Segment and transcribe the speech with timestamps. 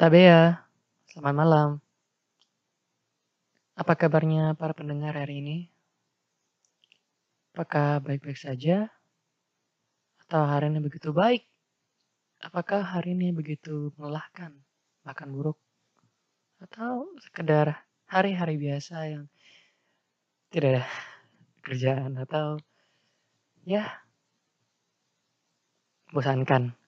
[0.00, 0.56] Tabea,
[1.12, 1.68] selamat malam.
[3.76, 5.58] Apa kabarnya para pendengar hari ini?
[7.52, 8.88] Apakah baik-baik saja?
[10.24, 11.44] Atau hari ini begitu baik?
[12.40, 14.56] Apakah hari ini begitu melelahkan,
[15.04, 15.60] bahkan buruk?
[16.64, 19.28] Atau sekedar hari-hari biasa yang
[20.48, 20.84] tidak ada
[21.60, 22.56] kerjaan atau
[23.68, 23.84] ya
[26.08, 26.79] bosankan.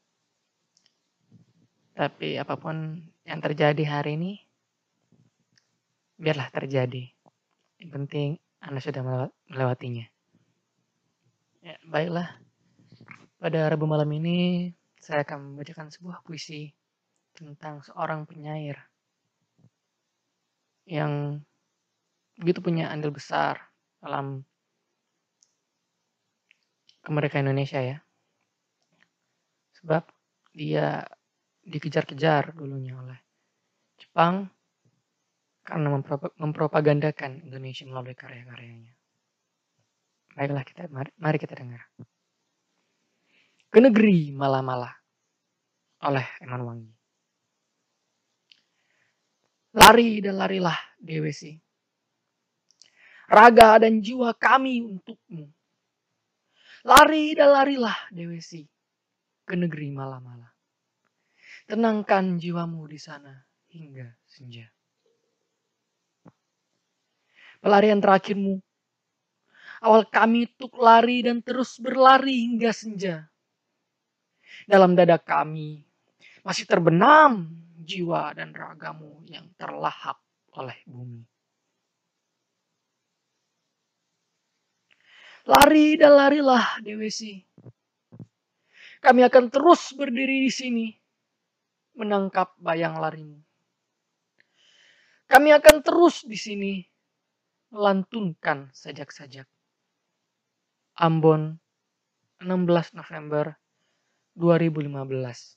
[2.03, 4.35] Tapi apa pun yang terjadi hari ini,
[6.19, 7.07] biarlah terjadi.
[7.79, 8.29] Yang penting
[8.59, 10.03] Anda sudah melewatinya.
[11.63, 12.43] Ya, baiklah.
[13.39, 14.67] Pada Rabu malam ini,
[14.99, 16.75] saya akan membacakan sebuah puisi
[17.39, 18.83] tentang seorang penyair
[20.83, 21.39] yang
[22.35, 23.63] begitu punya andil besar
[24.03, 24.43] dalam
[27.07, 28.03] kemerdekaan Indonesia ya.
[29.79, 30.03] Sebab
[30.51, 31.07] dia
[31.63, 33.19] dikejar-kejar dulunya oleh
[33.99, 34.51] Jepang
[35.63, 35.95] karena
[36.37, 38.93] mempropagandakan Indonesia melalui karya-karyanya.
[40.35, 41.87] Baiklah kita mari, mari kita dengar.
[43.73, 44.93] Ke negeri malah-malah
[46.05, 46.93] oleh Eman Wangi.
[49.73, 51.57] Lari dan larilah DWC.
[53.33, 55.49] Raga dan jiwa kami untukmu.
[56.85, 58.69] Lari dan larilah DWC
[59.49, 60.52] ke negeri malah-malah.
[61.67, 63.33] Tenangkan jiwamu di sana
[63.73, 64.67] hingga senja.
[67.63, 68.59] Pelarian terakhirmu.
[69.83, 73.27] Awal kami tuk lari dan terus berlari hingga senja.
[74.67, 75.83] Dalam dada kami
[76.43, 77.51] masih terbenam
[77.83, 80.23] jiwa dan ragamu yang terlahap
[80.55, 81.23] oleh bumi.
[85.43, 87.43] Lari dan larilah Dewesi.
[89.03, 90.87] Kami akan terus berdiri di sini
[91.97, 93.41] menangkap bayang larimu.
[95.29, 96.73] Kami akan terus di sini
[97.73, 99.49] melantunkan sajak-sajak.
[101.01, 101.57] Ambon,
[102.45, 103.57] 16 November
[104.37, 105.57] 2015.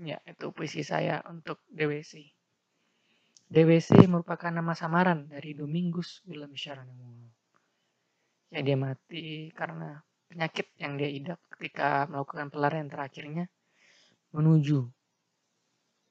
[0.00, 2.32] Ya, itu puisi saya untuk DWC.
[3.52, 7.28] DWC merupakan nama samaran dari Domingus Willem Sharanemu.
[8.56, 10.00] Ya, dia mati karena
[10.32, 13.52] penyakit yang dia idap ketika melakukan pelarian terakhirnya
[14.32, 14.88] menuju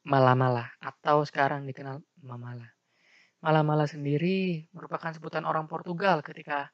[0.02, 2.66] Malamala atau sekarang dikenal Mamala.
[3.38, 6.74] Malamala sendiri merupakan sebutan orang Portugal ketika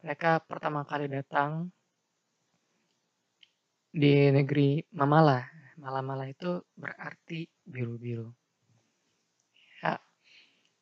[0.00, 1.68] mereka pertama kali datang
[3.92, 5.44] di negeri Mamala.
[5.76, 8.32] Malamala itu berarti biru-biru.
[9.84, 10.00] Ya,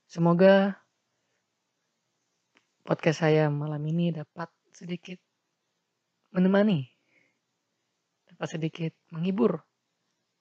[0.06, 0.78] semoga
[2.86, 5.18] podcast saya malam ini dapat sedikit
[6.30, 6.86] menemani,
[8.30, 9.66] dapat sedikit menghibur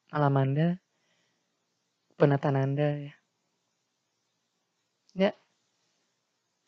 [0.10, 0.68] malam Anda,
[2.18, 3.14] penatan Anda ya.
[5.14, 5.32] Ya.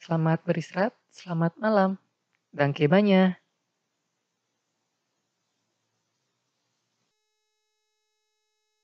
[0.01, 1.97] Selamat beristirahat, selamat malam.
[2.53, 3.40] Dan kebanya.